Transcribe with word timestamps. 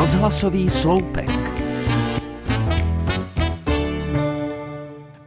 Rozhlasový 0.00 0.70
sloupek. 0.70 1.30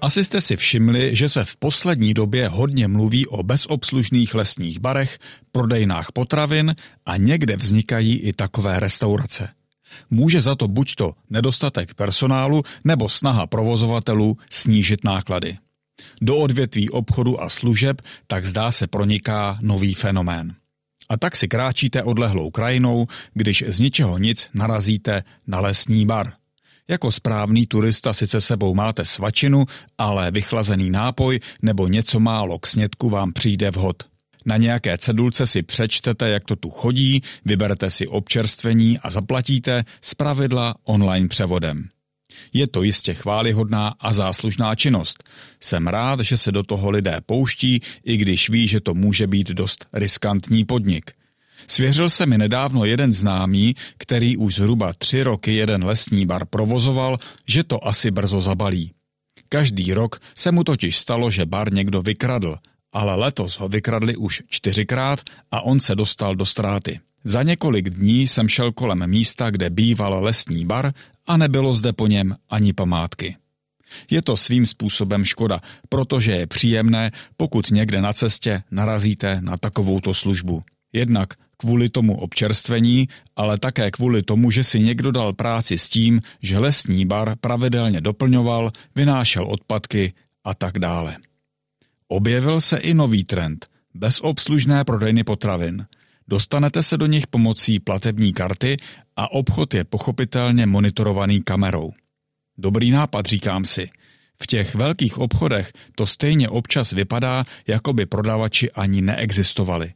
Asi 0.00 0.24
jste 0.24 0.40
si 0.40 0.56
všimli, 0.56 1.16
že 1.16 1.28
se 1.28 1.44
v 1.44 1.56
poslední 1.56 2.14
době 2.14 2.48
hodně 2.48 2.88
mluví 2.88 3.26
o 3.26 3.42
bezobslužných 3.42 4.34
lesních 4.34 4.80
barech, 4.80 5.18
prodejnách 5.52 6.12
potravin 6.12 6.74
a 7.06 7.16
někde 7.16 7.56
vznikají 7.56 8.16
i 8.16 8.32
takové 8.32 8.80
restaurace. 8.80 9.48
Může 10.10 10.40
za 10.40 10.54
to 10.54 10.68
buď 10.68 10.94
to 10.94 11.14
nedostatek 11.30 11.94
personálu 11.94 12.62
nebo 12.84 13.08
snaha 13.08 13.46
provozovatelů 13.46 14.36
snížit 14.50 15.04
náklady. 15.04 15.58
Do 16.22 16.36
odvětví 16.36 16.90
obchodu 16.90 17.42
a 17.42 17.48
služeb 17.48 18.02
tak 18.26 18.44
zdá 18.44 18.72
se 18.72 18.86
proniká 18.86 19.58
nový 19.62 19.94
fenomén. 19.94 20.61
A 21.08 21.16
tak 21.16 21.36
si 21.36 21.48
kráčíte 21.48 22.02
odlehlou 22.02 22.50
krajinou, 22.50 23.06
když 23.34 23.64
z 23.66 23.80
ničeho 23.80 24.18
nic 24.18 24.48
narazíte 24.54 25.22
na 25.46 25.60
lesní 25.60 26.06
bar. 26.06 26.32
Jako 26.88 27.12
správný 27.12 27.66
turista 27.66 28.12
sice 28.12 28.40
sebou 28.40 28.74
máte 28.74 29.04
svačinu, 29.04 29.66
ale 29.98 30.30
vychlazený 30.30 30.90
nápoj 30.90 31.40
nebo 31.62 31.88
něco 31.88 32.20
málo 32.20 32.58
k 32.58 32.66
snědku 32.66 33.10
vám 33.10 33.32
přijde 33.32 33.70
vhod. 33.70 34.02
Na 34.46 34.56
nějaké 34.56 34.98
cedulce 34.98 35.46
si 35.46 35.62
přečtete, 35.62 36.28
jak 36.28 36.44
to 36.44 36.56
tu 36.56 36.70
chodí, 36.70 37.22
vyberete 37.44 37.90
si 37.90 38.06
občerstvení 38.06 38.98
a 38.98 39.10
zaplatíte 39.10 39.84
z 40.00 40.14
pravidla 40.14 40.74
online 40.84 41.28
převodem. 41.28 41.88
Je 42.52 42.66
to 42.68 42.82
jistě 42.82 43.14
chválihodná 43.14 43.94
a 44.00 44.12
záslužná 44.12 44.74
činnost. 44.74 45.24
Jsem 45.60 45.86
rád, 45.86 46.20
že 46.20 46.36
se 46.36 46.52
do 46.52 46.62
toho 46.62 46.90
lidé 46.90 47.20
pouští, 47.26 47.80
i 48.04 48.16
když 48.16 48.48
ví, 48.48 48.68
že 48.68 48.80
to 48.80 48.94
může 48.94 49.26
být 49.26 49.48
dost 49.48 49.86
riskantní 49.92 50.64
podnik. 50.64 51.10
Svěřil 51.66 52.10
se 52.10 52.26
mi 52.26 52.38
nedávno 52.38 52.84
jeden 52.84 53.12
známý, 53.12 53.74
který 53.98 54.36
už 54.36 54.54
zhruba 54.54 54.92
tři 54.98 55.22
roky 55.22 55.54
jeden 55.54 55.84
lesní 55.84 56.26
bar 56.26 56.46
provozoval, 56.46 57.18
že 57.48 57.64
to 57.64 57.86
asi 57.86 58.10
brzo 58.10 58.40
zabalí. 58.40 58.92
Každý 59.48 59.94
rok 59.94 60.20
se 60.36 60.52
mu 60.52 60.64
totiž 60.64 60.98
stalo, 60.98 61.30
že 61.30 61.46
bar 61.46 61.72
někdo 61.72 62.02
vykradl, 62.02 62.56
ale 62.92 63.14
letos 63.14 63.58
ho 63.58 63.68
vykradli 63.68 64.16
už 64.16 64.42
čtyřikrát 64.48 65.20
a 65.50 65.60
on 65.60 65.80
se 65.80 65.94
dostal 65.94 66.36
do 66.36 66.46
ztráty. 66.46 67.00
Za 67.24 67.42
několik 67.42 67.90
dní 67.90 68.28
jsem 68.28 68.48
šel 68.48 68.72
kolem 68.72 69.06
místa, 69.06 69.50
kde 69.50 69.70
býval 69.70 70.24
lesní 70.24 70.66
bar 70.66 70.92
a 71.26 71.36
nebylo 71.36 71.74
zde 71.74 71.92
po 71.92 72.06
něm 72.06 72.36
ani 72.50 72.72
památky. 72.72 73.36
Je 74.10 74.22
to 74.22 74.36
svým 74.36 74.66
způsobem 74.66 75.24
škoda, 75.24 75.60
protože 75.88 76.32
je 76.32 76.46
příjemné, 76.46 77.10
pokud 77.36 77.70
někde 77.70 78.00
na 78.00 78.12
cestě 78.12 78.62
narazíte 78.70 79.38
na 79.40 79.56
takovouto 79.56 80.14
službu. 80.14 80.62
Jednak 80.92 81.34
kvůli 81.56 81.88
tomu 81.88 82.18
občerstvení, 82.20 83.08
ale 83.36 83.58
také 83.58 83.90
kvůli 83.90 84.22
tomu, 84.22 84.50
že 84.50 84.64
si 84.64 84.80
někdo 84.80 85.12
dal 85.12 85.32
práci 85.32 85.78
s 85.78 85.88
tím, 85.88 86.20
že 86.42 86.58
lesní 86.58 87.06
bar 87.06 87.36
pravidelně 87.40 88.00
doplňoval, 88.00 88.72
vynášel 88.94 89.46
odpadky 89.46 90.12
a 90.44 90.54
tak 90.54 90.78
dále. 90.78 91.16
Objevil 92.08 92.60
se 92.60 92.76
i 92.76 92.94
nový 92.94 93.24
trend– 93.24 93.66
bezobslužné 93.94 94.84
prodejny 94.84 95.24
potravin– 95.24 95.86
Dostanete 96.28 96.82
se 96.82 96.96
do 96.96 97.06
nich 97.06 97.26
pomocí 97.26 97.80
platební 97.80 98.32
karty 98.32 98.76
a 99.16 99.32
obchod 99.32 99.74
je 99.74 99.84
pochopitelně 99.84 100.66
monitorovaný 100.66 101.42
kamerou. 101.42 101.92
Dobrý 102.58 102.90
nápad, 102.90 103.26
říkám 103.26 103.64
si. 103.64 103.90
V 104.42 104.46
těch 104.46 104.74
velkých 104.74 105.18
obchodech 105.18 105.72
to 105.96 106.06
stejně 106.06 106.48
občas 106.48 106.92
vypadá, 106.92 107.44
jako 107.66 107.92
by 107.92 108.06
prodavači 108.06 108.70
ani 108.70 109.02
neexistovali. 109.02 109.92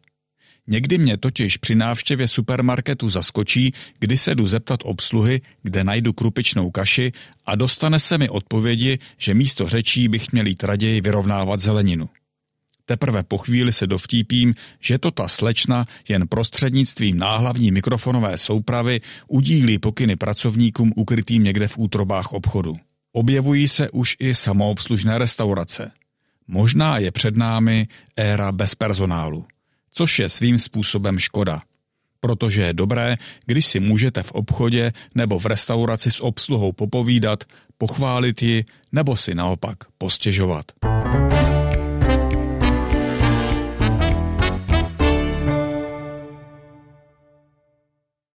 Někdy 0.66 0.98
mě 0.98 1.16
totiž 1.16 1.56
při 1.56 1.74
návštěvě 1.74 2.28
supermarketu 2.28 3.08
zaskočí, 3.08 3.72
kdy 3.98 4.16
se 4.16 4.34
jdu 4.34 4.46
zeptat 4.46 4.80
obsluhy, 4.84 5.40
kde 5.62 5.84
najdu 5.84 6.12
krupičnou 6.12 6.70
kaši 6.70 7.12
a 7.46 7.54
dostane 7.54 8.00
se 8.00 8.18
mi 8.18 8.28
odpovědi, 8.28 8.98
že 9.18 9.34
místo 9.34 9.68
řečí 9.68 10.08
bych 10.08 10.32
měl 10.32 10.46
jít 10.46 10.64
raději 10.64 11.00
vyrovnávat 11.00 11.60
zeleninu. 11.60 12.08
Teprve 12.86 13.22
po 13.22 13.38
chvíli 13.38 13.72
se 13.72 13.86
dovtípím, 13.86 14.54
že 14.80 14.98
to 14.98 15.10
ta 15.10 15.28
slečna 15.28 15.86
jen 16.08 16.28
prostřednictvím 16.28 17.18
náhlavní 17.18 17.70
mikrofonové 17.70 18.38
soupravy 18.38 19.00
udílí 19.28 19.78
pokyny 19.78 20.16
pracovníkům 20.16 20.92
ukrytým 20.96 21.44
někde 21.44 21.68
v 21.68 21.78
útrobách 21.78 22.32
obchodu. 22.32 22.78
Objevují 23.12 23.68
se 23.68 23.90
už 23.90 24.16
i 24.18 24.34
samoobslužné 24.34 25.18
restaurace. 25.18 25.90
Možná 26.48 26.98
je 26.98 27.10
před 27.10 27.36
námi 27.36 27.86
éra 28.16 28.52
bez 28.52 28.74
personálu, 28.74 29.46
což 29.90 30.18
je 30.18 30.28
svým 30.28 30.58
způsobem 30.58 31.18
škoda. 31.18 31.62
Protože 32.20 32.62
je 32.62 32.72
dobré, 32.72 33.16
když 33.46 33.66
si 33.66 33.80
můžete 33.80 34.22
v 34.22 34.32
obchodě 34.32 34.92
nebo 35.14 35.38
v 35.38 35.46
restauraci 35.46 36.10
s 36.10 36.22
obsluhou 36.22 36.72
popovídat, 36.72 37.44
pochválit 37.78 38.42
ji 38.42 38.64
nebo 38.92 39.16
si 39.16 39.34
naopak 39.34 39.76
postěžovat. 39.98 40.64